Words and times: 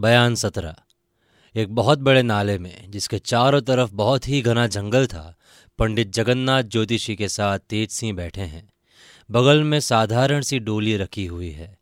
बयान 0.00 0.34
सत्रह। 0.34 0.74
एक 1.56 1.74
बहुत 1.74 1.98
बड़े 1.98 2.22
नाले 2.22 2.58
में, 2.58 2.90
जिसके 2.90 3.18
चारों 3.18 3.60
तरफ़ 3.60 3.92
बहुत 3.92 4.28
ही 4.28 4.42
घना 4.42 4.66
जंगल 4.66 5.06
था, 5.06 5.36
पंडित 5.78 6.12
जगन्नाथ 6.12 6.62
ज्योतिषी 6.62 7.16
के 7.16 7.28
साथ 7.28 7.58
तेज 7.58 7.90
सिंह 7.90 8.16
बैठे 8.16 8.40
हैं। 8.40 8.72
बगल 9.30 9.62
में 9.62 9.80
साधारण 9.80 10.40
सी 10.40 10.58
डोली 10.58 10.96
रखी 10.96 11.26
हुई 11.26 11.50
है। 11.50 11.78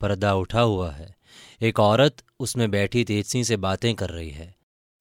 पर्दा 0.00 0.34
उठा 0.34 0.60
हुआ 0.60 0.90
है। 0.90 1.16
एक 1.62 1.80
औरत 1.80 2.16
उसमें 2.40 2.70
बैठी 2.70 3.04
तेज 3.04 3.26
सिंह 3.26 3.44
से 3.44 3.56
बातें 3.56 3.94
कर 3.94 4.10
रही 4.10 4.30
है। 4.30 4.56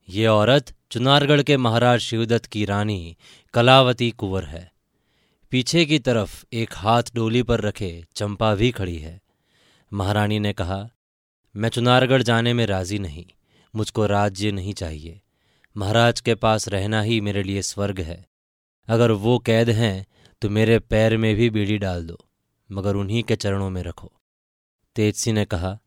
ये 0.09 0.27
औरत 0.27 0.73
चुनारगढ़ 0.91 1.41
के 1.41 1.57
महाराज 1.57 1.99
शिवदत्त 1.99 2.45
की 2.45 2.65
रानी, 2.65 3.17
कलावती 3.53 4.11
कुंवर 4.11 4.45
है। 4.45 4.71
पीछे 5.51 5.85
की 5.85 5.99
तरफ़ 5.99 6.45
एक 6.53 6.69
हाथ 6.73 7.03
डोली 7.15 7.43
पर 7.43 7.61
रखे 7.61 8.05
चंपा 8.15 8.55
भी 8.55 8.71
खड़ी 8.71 8.97
है। 8.97 9.21
महारानी 9.93 10.39
ने 10.39 10.53
कहा 10.53 10.89
मैं 11.55 11.69
चुनारगढ़ 11.69 12.21
जाने 12.21 12.53
में 12.53 12.65
राज़ी 12.65 12.99
नहीं, 12.99 13.25
मुझको 13.73 14.05
राज्य 14.05 14.51
नहीं 14.51 14.73
चाहिए। 14.73 15.19
महाराज 15.75 16.19
के 16.21 16.35
पास 16.35 16.67
रहना 16.67 17.01
ही 17.01 17.19
मेरे 17.21 17.43
लिए 17.43 17.61
स्वर्ग 17.61 17.99
है। 18.01 18.25
अगर 18.87 19.11
वो 19.13 19.37
कैद 19.39 19.69
हैं 19.71 20.05
तो 20.41 20.49
मेरे 20.49 20.77
पैर 20.81 21.15
में 21.17 21.35
भी 21.35 21.49
बीड़ी 21.49 21.77
डाल 21.77 22.05
दो, 22.05 22.17
मगर 22.69 22.95
उन्हीं 22.95 23.23
के 23.23 23.35
चरणों 23.35 23.69
में 23.69 23.81
रखो। 23.83 24.11
तेजसी 24.95 25.31
ने 25.31 25.45
कहा, 25.45 25.77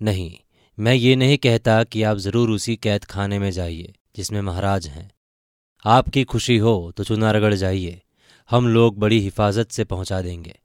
नहीं, 0.00 0.32
मैं 0.78 0.94
ये 0.94 1.14
नहीं 1.16 1.36
कहता 1.38 1.82
कि 1.84 2.02
आप 2.02 2.16
ज़रूर 2.18 2.50
उसी 2.50 2.76
कैद 2.76 3.04
खाने 3.04 3.38
में 3.38 3.50
जाइए, 3.50 3.92
जिसमें 4.16 4.40
महाराज 4.42 4.86
हैं। 4.86 5.10
आपकी 5.84 6.24
खुशी 6.24 6.56
हो 6.58 6.92
तो 6.96 7.04
चुनारगढ़ 7.04 7.54
जाइए, 7.54 8.00
हम 8.50 8.68
लोग 8.68 8.98
बड़ी 8.98 9.20
हिफाजत 9.20 9.70
से 9.70 9.84
पहुँचा 9.84 10.20
देंगे। 10.22 10.58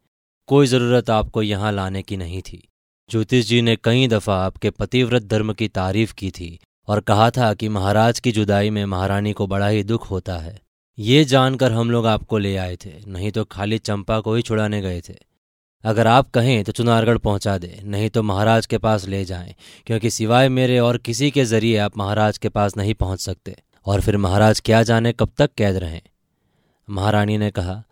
कोई 0.50 0.68
ज़रूरत 0.68 1.10
आपको 1.10 1.42
यहाँ 1.44 1.72
लाने 1.72 2.02
की 2.02 2.18
नहीं 2.18 2.42
थी। 2.42 2.68
ज्योतिष 3.10 3.46
जी 3.46 3.62
ने 3.62 3.76
कई 3.76 4.08
दफ़ा 4.08 4.36
आपके 4.36 4.70
पतिव्रत 4.70 5.24
धर्म 5.24 5.54
की 5.54 5.68
तारीफ़ 5.68 6.14
की 6.14 6.30
थी 6.32 6.58
और 6.88 7.00
कहा 7.00 7.30
था 7.30 7.54
कि 7.54 7.70
महाराज 7.70 8.20
की 8.20 8.32
जुदाई 8.32 8.70
में 8.70 8.86
महारानी 8.86 9.34
को 9.34 9.48
बड़ा 9.48 9.68
ही 9.68 9.84
दुख 9.84 10.10
होता 10.12 10.38
है। 10.38 10.60
ये 10.98 11.24
जानकर 11.26 11.72
हम 11.72 11.92
लोग 11.92 12.06
आपको 12.08 12.38
ले 12.38 12.56
आए 12.58 12.76
थे, 12.76 12.92
नहीं 13.08 13.32
तो 13.32 13.44
खाली 13.46 13.78
चंपा 13.78 14.20
को 14.20 14.34
ही 14.36 14.42
छुड़ाने 14.42 14.82
गए 14.82 15.02
थे। 15.02 15.16
अगर 15.84 16.08
आप 16.08 16.30
कहें 16.30 16.64
तो 16.64 16.72
चुनारगढ़ 16.72 17.18
पहुँचा 17.18 17.58
दे, 17.58 17.80
नहीं 17.84 18.10
तो 18.10 18.24
महाराज 18.24 18.66
के 18.66 18.78
पास 18.78 19.08
ले 19.08 19.24
जाएँ, 19.26 19.54
क्योंकि 19.88 20.10
सिवाय 20.10 20.50
मेरे 20.50 20.80
और 20.80 20.98
किसी 20.98 21.32
के 21.32 21.46
ज़रिए 21.46 21.78
आप 21.78 21.98
महाराज 21.98 22.38
के 22.38 22.50
पास 22.50 22.78
नहीं 22.78 22.94
पहुँच 22.94 23.22
सकते। 23.22 23.56
और 23.86 24.02
फिर 24.02 24.18
महाराज 24.18 24.60
क्या 24.60 24.84
जाने 24.84 25.14
कब 25.14 25.32
तक 25.38 25.52
कैद 25.58 25.76
रहें? 25.76 26.02
महारानी 26.88 27.38
ने 27.38 27.52
कहा, 27.52 27.84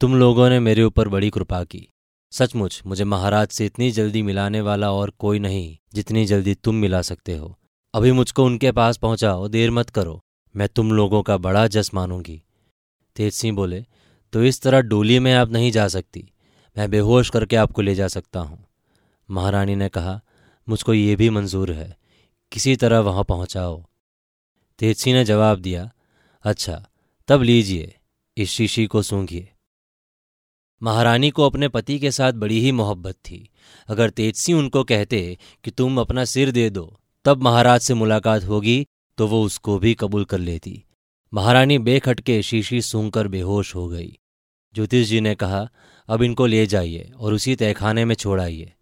तुम 0.00 0.16
लोगों 0.16 0.50
ने 0.50 0.60
मेरे 0.60 0.82
ऊपर 0.82 1.08
बड़ी 1.08 1.30
कृपा 1.30 1.64
की। 1.64 1.88
सचमुच, 2.32 2.82
मुझे 2.86 3.04
महाराज 3.04 3.48
से 3.48 3.66
इतनी 3.66 3.90
जल्दी 3.90 4.22
मिलाने 4.22 4.60
वाला 4.60 4.92
और 4.92 5.10
कोई 5.10 5.38
नहीं, 5.38 5.78
जितनी 5.94 6.26
जल्दी 6.26 6.54
तुम 6.54 6.74
मिला 6.74 7.02
सकते 7.02 7.36
हो। 7.36 7.58
अभी 7.94 8.12
मुझको 8.12 8.44
उनके 8.44 8.72
पास 8.72 8.96
पहुंचाओ, 8.96 9.48
देर 9.48 9.70
मत 9.70 9.90
करो। 9.90 10.20
मैं 10.56 10.68
तुम 10.68 10.92
लोगों 10.92 11.22
का 11.22 11.36
बड़ा 11.36 11.66
जस 11.66 11.90
मानूँगी। 11.94 12.42
तेज 13.16 13.32
सिंह 13.32 13.56
बोले 13.56 13.84
तो 14.32 14.44
इस 14.44 14.62
तरह 14.62 14.80
डोली 14.80 15.18
में 15.18 15.32
आप 15.34 15.50
नहीं 15.50 15.72
जा 15.72 15.88
सकती। 15.88 16.32
मैं 16.78 16.90
बेहोश 16.90 17.30
करके 17.30 17.56
आपको 17.56 17.82
ले 17.82 17.94
जा 17.94 18.08
सकता 18.08 18.40
हूँ। 18.40 18.66
महारानी 19.30 19.74
ने 19.74 19.88
कहा, 19.88 20.20
मुझको 20.68 20.94
ये 20.94 21.16
भी 21.16 21.30
मंजूर 21.30 21.72
है। 21.72 21.96
किसी 22.52 22.76
तरह 22.76 23.00
वहाँ 23.00 23.24
पहुंचाओ। 23.24 23.84
तेज 24.78 24.96
सिंह 24.96 25.16
ने 25.16 25.24
जवाब 25.24 25.58
दिया 25.58 25.90
अच्छा 26.44 26.88
तब 27.28 27.42
लीजिए, 27.42 27.94
इस 28.36 28.50
शीशी 28.50 28.86
को 28.86 29.02
सूंघिए। 29.02 29.51
महारानी 30.82 31.30
को 31.30 31.46
अपने 31.46 31.68
पति 31.68 31.98
के 31.98 32.10
साथ 32.10 32.32
बड़ी 32.32 32.60
ही 32.60 32.72
मोहब्बत 32.72 33.14
थी। 33.14 33.48
अगर 33.88 34.10
तेजसी 34.10 34.52
उनको 34.52 34.84
कहते 34.84 35.38
कि 35.64 35.70
तुम 35.70 36.00
अपना 36.00 36.24
सिर 36.24 36.50
दे 36.50 36.70
दो, 36.70 37.00
तब 37.24 37.42
महाराज 37.42 37.80
से 37.80 37.94
मुलाकात 37.94 38.44
होगी 38.44 38.86
तो 39.18 39.26
वो 39.26 39.42
उसको 39.42 39.78
भी 39.78 39.94
कबूल 39.94 40.24
कर 40.24 40.38
लेती। 40.38 40.82
महारानी 41.34 41.78
बेखटके 41.78 42.42
शीशी 42.42 42.80
सूंघकर 42.82 43.28
बेहोश 43.28 43.74
हो 43.74 43.88
गई। 43.88 44.18
ज्योतिष 44.74 45.08
जी 45.08 45.20
ने 45.20 45.34
कहा, 45.34 45.68
अब 46.08 46.22
इनको 46.22 46.46
ले 46.46 46.66
जाइए 46.66 47.12
और 47.18 47.34
उसी 47.34 47.56
तहखाने 47.56 48.04
में 48.04 48.14
छोड़ाइए 48.14 48.72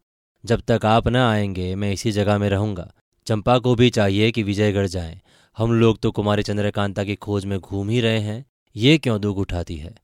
जब 0.45 0.61
तक 0.61 0.87
आप 0.87 1.09
न 1.09 1.17
आएँगे, 1.17 1.75
मैं 1.75 1.93
इसी 1.93 2.13
जगह 2.13 2.39
में 2.39 2.49
रहूँगा। 2.49 2.93
चंपा 3.27 3.59
को 3.59 3.75
भी 3.75 3.91
चाहिए 3.91 4.31
कि 4.31 4.43
विजयगढ़ 4.43 4.87
जाएँ। 4.87 5.21
हम 5.59 5.73
लोग 5.73 5.99
तो 5.99 6.11
कुमारी 6.11 6.43
चंद्रकांता 6.43 7.05
की 7.05 7.15
खोज 7.15 7.45
में 7.45 7.59
घूम 7.59 7.89
ही 7.89 8.01
रहे 8.01 8.21
हैं। 8.21 8.45
ये 8.77 8.99
क्यों 8.99 9.21
दुख 9.21 9.37
उठाती 9.37 9.77
है? 9.77 9.95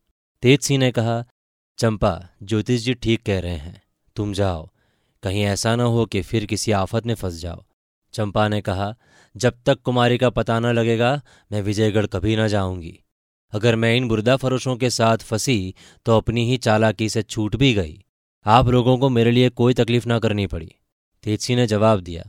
तेज 0.43 0.61
सिंह 0.61 0.79
ने 0.81 0.91
कहा 0.91 1.25
चंपा, 1.79 2.29
ज्योतिष 2.43 2.83
जी 2.83 2.95
ठीक 2.95 3.23
कह 3.23 3.41
रहे 3.41 3.57
हैं। 3.57 3.83
तुम 4.17 4.33
जाओ। 4.33 4.69
कहीं 5.23 5.43
ऐसा 5.45 5.77
न 5.77 5.81
हो 5.81 6.07
कि 6.07 6.23
फिर 6.23 6.47
किसी 6.47 6.73
आफत 6.73 7.07
में 7.07 7.15
फंस 7.15 7.35
जाओ। 7.35 7.65
चंपा 8.15 8.49
ने 8.49 8.61
कहा, 8.61 8.95
जब 9.37 9.55
तक 9.67 9.81
कुमारी 9.83 10.19
का 10.19 10.31
पता 10.31 10.59
न 10.61 10.67
लगेगा, 10.67 11.21
मैं 11.53 11.63
विजयगढ़ 11.63 12.07
कभी 12.07 12.37
न 12.37 12.49
जाऊँगी। 12.49 12.99
अगर 13.53 13.77
मैं 13.77 13.95
इन 13.97 14.09
बुरदा 14.09 14.37
फरोशों 14.37 14.77
के 14.77 14.91
साथ 14.91 15.19
फंसी 15.19 15.75
तो 16.07 16.17
अपनी 16.17 16.45
ही 16.51 16.57
चालाकी 16.57 17.09
से 17.09 17.23
छूट 17.23 17.57
भी 17.57 17.73
गई। 17.75 18.05
आप 18.47 18.69
लोगों 18.69 18.97
को 18.99 19.09
मेरे 19.09 19.31
लिए 19.31 19.49
कोई 19.51 19.75
तकलीफ़ 19.75 20.09
ना 20.09 20.19
करनी 20.19 20.47
पड़ी। 20.47 20.75
तेजसी 21.25 21.57
ने 21.57 21.67
जवाब 21.67 22.01
दिया, 22.01 22.25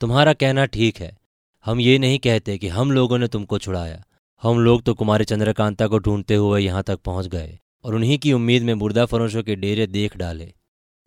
तुम्हारा 0.00 0.32
कहना 0.32 0.64
ठीक 0.64 0.98
है। 0.98 1.16
हम 1.64 1.80
ये 1.80 1.98
नहीं 1.98 2.18
कहते 2.18 2.58
कि 2.58 2.68
हम 2.68 2.92
लोगों 2.92 3.18
ने 3.18 3.28
तुमको 3.28 3.58
छुड़ाया। 3.58 4.02
हम 4.42 4.58
लोग 4.58 4.82
तो 4.82 4.94
कुमारी 4.94 5.24
चंद्रकांता 5.24 5.86
को 5.86 5.98
ढूंढते 5.98 6.34
हुए 6.34 6.60
यहाँ 6.60 6.82
तक 6.82 7.00
पहुँच 7.00 7.26
गए। 7.26 7.58
और 7.88 7.94
उन्हीं 7.94 8.18
की 8.18 8.32
उम्मीद 8.32 8.62
में 8.62 8.74
मुर्दा 8.74 9.04
फरोशों 9.06 9.42
के 9.42 9.56
डेरे 9.56 9.86
देख 9.86 10.16
डाले। 10.16 10.54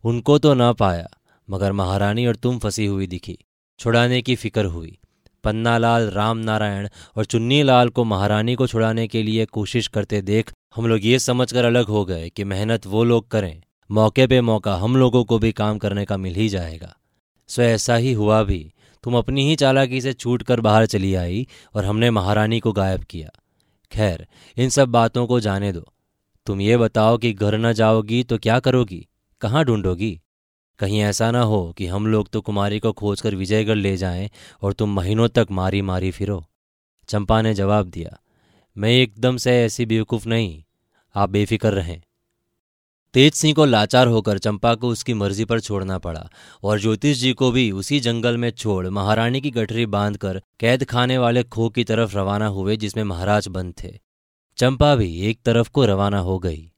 उनको 0.04 0.38
तो 0.38 0.54
ना 0.54 0.72
पाया, 0.72 1.08
मगर 1.50 1.72
महारानी 1.72 2.26
और 2.26 2.36
तुम 2.36 2.58
फंसी 2.58 2.86
हुई 2.86 3.06
दिखी। 3.06 3.38
छुड़ाने 3.78 4.22
की 4.22 4.34
फ़िक्र 4.36 4.64
हुई। 4.64 4.98
पन्नालाल 5.44 6.10
राम 6.10 6.38
नारायण 6.38 6.88
और 7.16 7.24
चुन्नी 7.24 7.62
लाल 7.62 7.88
को 7.88 8.04
महारानी 8.04 8.54
को 8.54 8.66
छुड़ाने 8.66 9.06
के 9.08 9.22
लिए 9.22 9.44
कोशिश 9.46 9.88
करते 9.88 10.22
देख 10.22 10.52
हम 10.76 10.86
लोग 10.86 11.04
ये 11.04 11.18
समझकर 11.18 11.64
अलग 11.64 11.84
हो 11.84 12.04
गए 12.04 12.28
कि 12.30 12.44
मेहनत 12.44 12.86
वो 12.86 13.04
लोग 13.04 13.28
करें। 13.28 13.62
मौके 13.90 14.26
पे 14.26 14.40
मौका 14.40 14.76
हम 14.76 14.96
लोगों 14.96 15.24
को 15.24 15.38
भी 15.38 15.52
काम 15.52 15.78
करने 15.78 16.04
का 16.04 16.16
मिल 16.16 16.34
ही 16.34 16.48
जाएगा। 16.48 16.96
सो 17.48 17.62
ऐसा 17.62 17.96
ही 17.96 18.12
हुआ 18.12 18.42
भी। 18.42 18.72
तुम 19.04 19.16
अपनी 19.16 19.48
ही 19.48 19.56
चालाकी 19.56 20.00
से 20.00 20.12
छूट 20.12 20.42
कर 20.42 20.60
बाहर 20.60 20.86
चली 20.86 21.14
आई 21.14 21.46
और 21.74 21.84
हमने 21.84 22.10
महारानी 22.10 22.60
को 22.60 22.72
गायब 22.72 23.04
किया। 23.04 23.30
खैर, 23.92 24.26
इन 24.56 24.68
सब 24.68 24.88
बातों 24.88 25.26
को 25.26 25.40
जाने 25.40 25.72
दो। 25.72 25.88
तुम 26.46 26.60
ये 26.60 26.76
बताओ 26.76 27.18
कि 27.18 27.32
घर 27.32 27.56
न 27.58 27.72
जाओगी 27.72 28.22
तो 28.24 28.38
क्या 28.38 28.58
करोगी? 28.60 29.06
कहाँ 29.40 29.64
ढूंढोगी? 29.64 30.20
कहीं 30.80 31.00
ऐसा 31.00 31.30
ना 31.30 31.42
हो 31.42 31.72
कि 31.72 31.86
हम 31.86 32.06
लोग 32.06 32.28
तो 32.28 32.40
कुमारी 32.40 32.78
को 32.80 32.92
खोजकर 32.92 33.34
विजयगढ़ 33.34 33.76
ले 33.76 33.96
जाएँ 33.96 34.30
और 34.62 34.72
तुम 34.72 34.94
महीनों 34.94 35.28
तक 35.28 35.46
मारी 35.50 35.82
मारी 35.82 36.10
फिरो। 36.10 36.44
चंपा 37.08 37.40
ने 37.42 37.54
जवाब 37.54 37.86
दिया, 37.86 38.18
मैं 38.76 38.90
एकदम 38.90 39.36
से 39.36 39.52
ऐसी 39.64 39.86
बेवकूफ़ 39.86 40.28
नहीं, 40.28 40.62
आप 41.14 41.30
बेफिक्र 41.30 41.72
रहें। 41.72 42.00
तेज 43.14 43.32
सिंह 43.32 43.54
को 43.54 43.64
लाचार 43.64 44.06
होकर 44.06 44.38
चंपा 44.38 44.74
को 44.74 44.88
उसकी 44.88 45.14
मर्ज़ी 45.14 45.44
पर 45.44 45.60
छोड़ना 45.60 45.98
पड़ा 45.98 46.28
और 46.62 46.80
ज्योतिष 46.80 47.18
जी 47.18 47.32
को 47.32 47.50
भी 47.52 47.70
उसी 47.70 48.00
जंगल 48.00 48.36
में 48.36 48.50
छोड़ 48.50 48.86
महारानी 48.88 49.40
की 49.40 49.50
गठरी 49.50 49.86
बांधकर 49.86 50.42
कैद 50.60 50.84
खाने 50.84 51.18
वाले 51.18 51.42
खो 51.42 51.68
की 51.68 51.84
तरफ़ 51.84 52.16
रवाना 52.16 52.46
हुए 52.46 52.76
जिसमें 52.76 53.04
महाराज 53.04 53.48
बंद 53.48 53.74
थे। 53.84 53.98
चंपा 54.58 54.96
भी 54.96 55.20
एक 55.20 55.40
तरफ़ 55.44 55.70
को 55.70 55.84
रवाना 55.84 56.18
हो 56.18 56.38
गई। 56.38 56.71